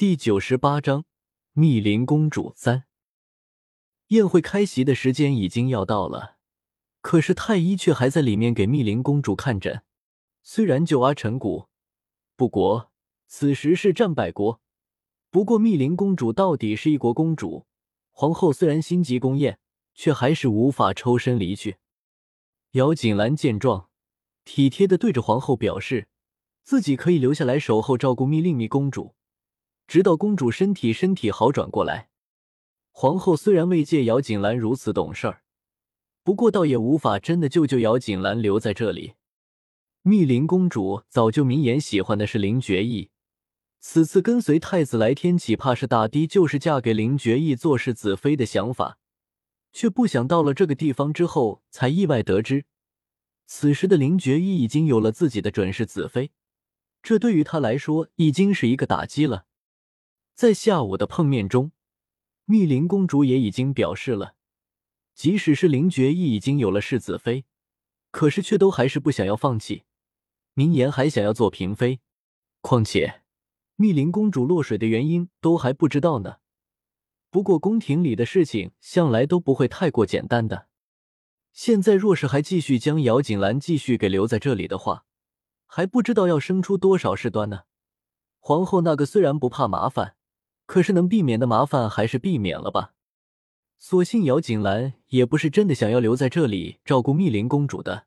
[0.00, 1.04] 第九十八章
[1.52, 2.84] 密林公主三。
[4.06, 6.38] 宴会开席的时间已经要到了，
[7.02, 9.82] 可是太医却还在里面给密林公主看诊。
[10.42, 11.66] 虽然救阿成谷
[12.34, 12.90] 不国
[13.26, 14.62] 此时是战败国，
[15.30, 17.66] 不过密林公主到底是一国公主，
[18.10, 19.58] 皇后虽然心急宫宴，
[19.94, 21.76] 却还是无法抽身离去。
[22.70, 23.90] 姚锦兰见状，
[24.46, 26.08] 体贴的对着皇后表示，
[26.64, 29.14] 自己可以留下来守候照顾密令密公主。
[29.90, 32.10] 直到公主身体身体好转过来，
[32.92, 35.42] 皇后虽然未见姚锦兰如此懂事儿，
[36.22, 39.14] 不过倒也无法真的救救姚锦兰留在这里。
[40.02, 43.10] 密林公主早就明言喜欢的是林觉义，
[43.80, 48.96] 此次跟随太子来天启，怕是打的就是嫁给林觉义做世子妃的想法，
[49.72, 52.64] 却不想到了这个地方之后，才意外得知，
[53.44, 56.30] 此时的林觉义已经有了自己的准世子妃，
[57.02, 59.46] 这对于他来说已经是一个打击了。
[60.40, 61.70] 在下午的碰面中，
[62.46, 64.36] 密林公主也已经表示了，
[65.14, 67.44] 即使是林觉义已经有了世子妃，
[68.10, 69.84] 可是却都还是不想要放弃，
[70.54, 72.00] 明言还想要做嫔妃。
[72.62, 73.20] 况且，
[73.76, 76.36] 密林公主落水的原因都还不知道呢。
[77.28, 80.68] 不过，宫廷里的事情向来都不会太过简单的。
[81.52, 85.04] 现在若是还继续将姚锦兰继续给留在这里的话，
[85.66, 87.64] 还不知道要生出多少事端呢。
[88.38, 90.16] 皇后那个虽然不怕麻烦。
[90.70, 92.92] 可是能避免的麻烦还是避免了吧。
[93.76, 98.06] 所幸姚锦兰也不是真的想要留在这里照顾密林公主的，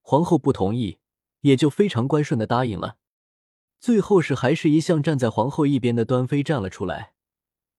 [0.00, 0.98] 皇后不同意，
[1.42, 2.96] 也就非常乖顺的答应了。
[3.78, 7.12] 最后是还是一向站在皇后一边的端妃站了出来，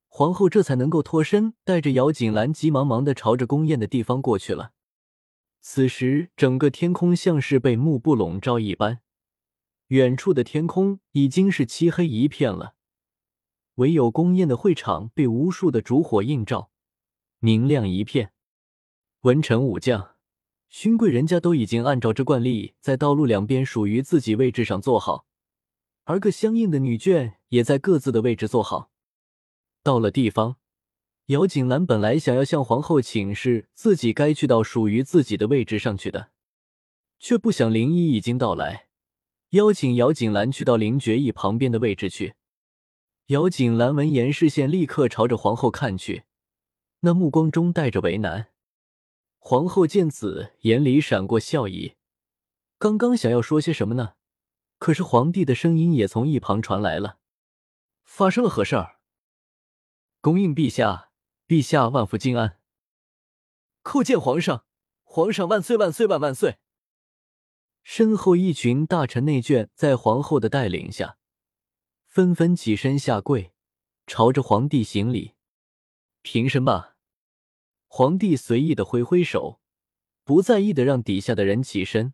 [0.07, 4.71] 皇后这才能够脱身，带着姚锦兰急忙忙的朝着宫宴的地方过去了。
[5.59, 8.99] 此时整个天空像是被幕布笼罩一般，
[9.88, 12.75] 远处的天空已经是漆黑一片了。
[13.81, 16.69] 唯有宫宴的会场被无数的烛火映照，
[17.39, 18.31] 明亮一片。
[19.21, 20.17] 文臣武将、
[20.69, 25.25] 勋贵人家都已经按照这惯例，在道路两边属于自己位置上坐好，
[26.03, 28.91] 而个相应的女眷也在各自的位置坐好。
[29.81, 30.57] 到了地方，
[31.25, 36.29] 姚锦兰本来想要向皇后请示自己该去到属于自己的位置上去的，
[37.17, 38.89] 却不想林一已经到来，
[39.50, 42.35] 邀请姚锦兰去到林觉义旁边的位置去。
[43.31, 46.25] 姚锦兰闻言，视线立刻朝着皇后看去，
[47.00, 48.50] 那目光中带着为难。
[49.40, 51.96] 皇后见此，眼里闪过笑意，
[52.78, 54.16] 刚刚想要说些什么呢？
[54.80, 57.19] 可是皇帝的声音也从一旁传来了
[58.03, 58.97] ：“发生了何事儿
[60.19, 61.12] ？”“恭应陛下，
[61.48, 62.58] 陛下万福金安。
[63.81, 64.66] ”“叩见皇上，
[65.03, 66.58] 皇上万岁万岁万万岁！”
[67.81, 71.19] 身后一群大臣内眷在皇后的带领下。
[72.13, 73.53] 纷纷起身下跪，
[74.05, 75.35] 朝着皇帝行礼。
[76.22, 76.97] 平身吧。
[77.88, 79.61] 皇帝随意的挥挥手，
[80.25, 82.13] 不在意的让底下的人起身，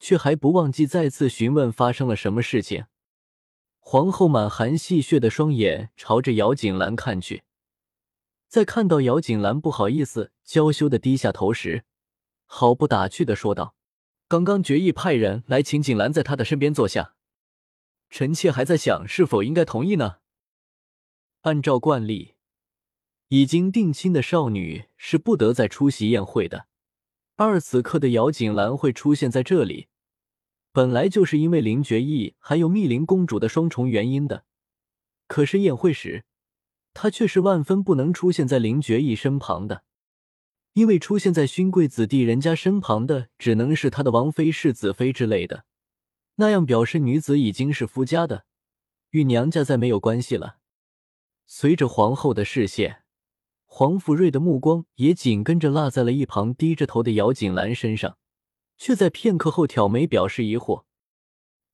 [0.00, 2.86] 却还不忘记再次询问发生了什么事情。
[3.78, 7.44] 皇后满含戏谑的双眼朝着姚锦兰看去，
[8.48, 11.84] 在看到姚锦兰不好意思、娇羞的低下头时，
[12.44, 13.76] 毫不打趣的说道
[14.26, 17.14] ：“刚刚决意派人来请锦兰在他的身边坐下。”
[18.12, 20.16] 臣妾还在想是否应该同意呢。
[21.40, 22.34] 按照惯例，
[23.28, 26.66] 已经定亲的少女是不得再出席宴会的。
[27.36, 29.88] 而此刻的姚锦兰会出现在这里，
[30.72, 34.44] 本来就是因为林觉义还有密林公主的双重原因的。
[35.26, 36.26] 可是宴会时，
[36.92, 39.84] 她却是万分不能出现在林觉义身旁的，
[40.74, 45.64] 因为出现在勋贵子弟人家身旁的，只能是他的王妃、世子妃之类的。
[46.36, 48.46] 那样表示女子已经是夫家的，
[49.10, 50.58] 与娘家再没有关系了。
[51.46, 53.02] 随着皇后的视线，
[53.66, 58.16] 黄福瑞的目光也紧跟着落在了一旁低着头的姚锦兰身上，
[58.78, 60.84] 却在片刻后挑眉表示疑惑：“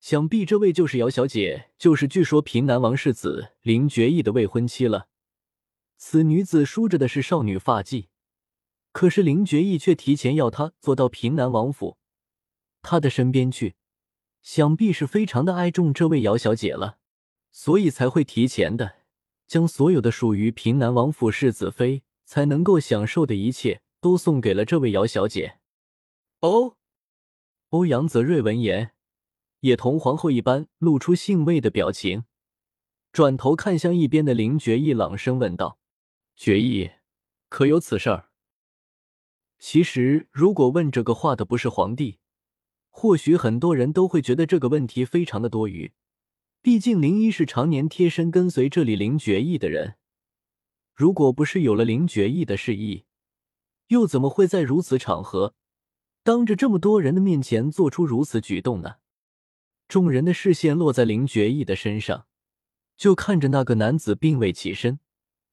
[0.00, 5.08] 想必这位就是姚小姐，就是据说平南王世子林觉义的未婚妻了。
[5.96, 8.08] 此女子梳着的是少女发髻，
[8.92, 11.98] 可是林觉义却提前要她坐到平南王府
[12.82, 13.76] 他的身边去。”
[14.42, 16.98] 想必是非常的爱重这位姚小姐了，
[17.50, 18.96] 所以才会提前的
[19.46, 25.58] 将所有的属于平南王府世子妃才能够享受的一切都送给了这位姚小姐。
[26.40, 26.76] 哦，
[27.70, 28.92] 欧阳泽瑞闻言
[29.60, 32.24] 也同皇后一般露出欣慰的表情，
[33.12, 35.78] 转头看向一边的林觉义，朗声问道
[36.36, 36.92] ：“觉义，
[37.48, 38.28] 可有此事儿？”
[39.58, 42.20] 其实，如果问这个话的不是皇帝。
[43.00, 45.92] 或许很多人都会觉得这个问题非常的多余，
[46.60, 49.94] 毕竟林一是常年贴身跟随这里林觉意的人，
[50.96, 53.04] 如果不是有了林觉意的示意，
[53.86, 55.54] 又怎么会在如此场合，
[56.24, 58.96] 当着这么多人的面前做出如此举动呢？
[59.86, 62.26] 众人的视线落在林觉意的身上，
[62.96, 64.98] 就看着那个男子并未起身，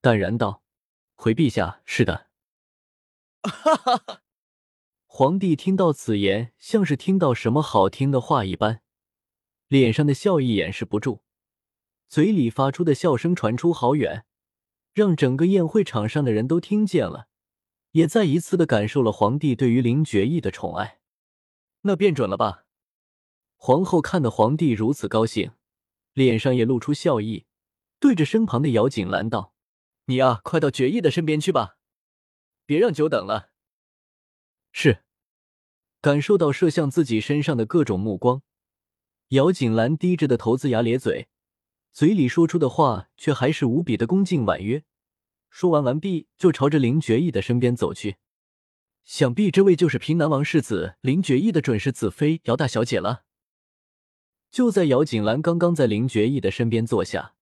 [0.01, 0.63] 淡然道
[1.13, 2.25] ：“回陛下，是的。
[3.45, 4.21] ”哈哈哈！
[5.17, 8.81] 皇帝听到此言，像是听到什么好听的话一般，
[9.69, 11.23] 脸上的笑意掩饰不住，
[12.09, 14.25] 嘴里发出的笑声传出好远，
[14.91, 17.29] 让整个宴会场上的人都听见了，
[17.91, 20.99] 也再一次的感受了皇帝对于林觉意的宠爱。
[21.83, 22.65] 那便准了吧？
[23.55, 25.53] 皇后看得皇帝如此高兴，
[26.11, 27.45] 脸上也露出笑意，
[28.01, 29.53] 对着身旁的姚锦兰道
[30.07, 31.77] ：“你呀，快到觉意的身边去吧。”
[32.67, 33.51] 别让久等了。
[34.73, 35.04] 是，
[36.05, 38.43] 感受到射向自己身上的各种目光，
[39.29, 41.29] 姚锦兰低着的头，龇牙咧嘴，
[41.91, 44.83] 嘴里说出的话却还是无比的恭敬婉约。
[45.49, 48.17] 说完完毕，就朝着林觉意的身边走去。
[49.03, 53.23] 想必这位就是平南王世子林觉意的准世子妃姚大小姐了。
[54.51, 57.33] 就在姚锦兰刚刚在林觉意的身边坐下。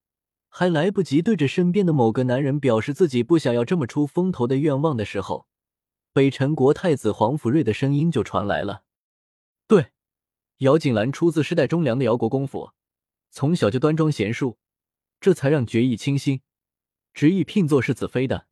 [0.47, 5.47] 还来不及对着身边的某个男人表示自己不想要这么出风头的愿望的时候，
[6.13, 8.83] 北辰国太子黄甫瑞的声音就传来了
[9.67, 9.93] ：“对，
[10.57, 12.69] 姚锦兰出自世代忠良的姚国公府，
[13.31, 14.59] 从小就端庄贤淑，
[15.19, 16.41] 这才让决意倾心，
[17.15, 18.45] 执意聘做世子妃的。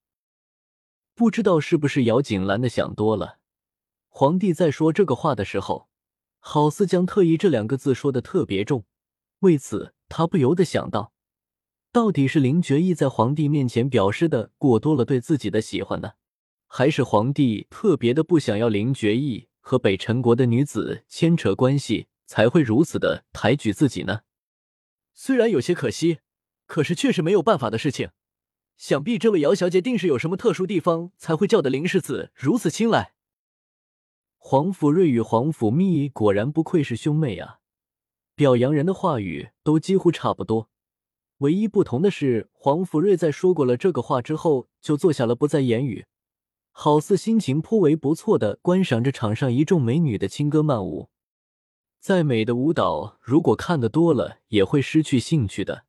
[1.13, 3.37] 不知道是不是姚锦兰的想多了，
[4.09, 5.87] 皇帝在说这个话的时候，
[6.39, 8.85] 好似将特意这两个字说的特别重，
[9.41, 11.13] 为此他不由得想到。”
[11.93, 16.13] 到底是林觉意在皇帝面前表示的过多了对自己的喜欢呢，
[16.73, 24.21] 还是皇帝特别的不想要林觉意和北辰国的女子牵扯关系，才会如此的抬举自己呢？
[25.13, 26.19] 虽然有些可惜，
[26.65, 28.11] 可是却是没有办法的事情。
[28.77, 33.15] 想必这位姚小姐定是有什么特殊地方，才会叫的林世子如此青睐。
[34.37, 37.59] 黄甫瑞与黄甫密果然不愧是兄妹啊，
[38.33, 40.69] 表扬人的话语都几乎差不多。
[41.39, 46.05] 唯一不同的是，黄甫瑞在说过了这个话之后，就坐下了，不再言语，
[46.71, 51.09] 好似心情颇为不错的观赏着场上一众美女的轻歌曼舞。
[51.99, 55.85] 再美的舞蹈，如果看得多了，也会失去兴趣的。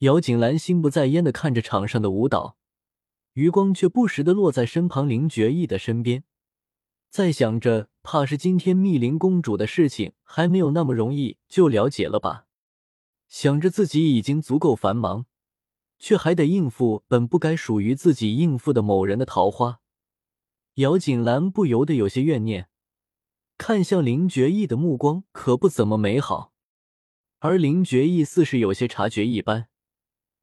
[0.00, 2.58] 姚景兰心不在焉的看着场上的舞蹈，
[3.32, 6.24] 余光却不时的落在身旁林觉意的身边，
[7.08, 12.44] 在想着，怕是今天密林公主的事情还没有那么容易就了解了吧。
[13.26, 15.24] 想着自己已经足够繁忙，
[15.98, 19.80] 却还得应付本不该属于自己应付的某人的桃花，
[20.74, 22.68] 姚锦兰不由得有些怨念，
[23.56, 26.52] 看向林觉意的目光可不怎么美好。
[27.38, 29.68] 而林觉意似是有些察觉一般，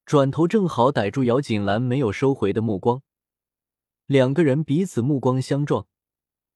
[0.05, 3.01] 转头正好逮住姚锦兰没有收回的目光，
[4.05, 5.87] 两个人彼此目光相撞，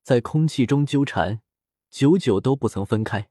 [0.03, 1.41] 在空气中纠缠，
[1.89, 3.29] 久久都不曾分开。